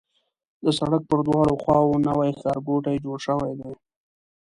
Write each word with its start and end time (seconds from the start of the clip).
د 0.63 0.65
سړک 0.79 1.01
پر 1.09 1.19
دواړو 1.27 1.53
خواوو 1.61 2.03
نوي 2.09 2.29
ښارګوټي 2.39 2.95
جوړ 3.05 3.17
شوي 3.27 3.51
دي. 3.59 3.71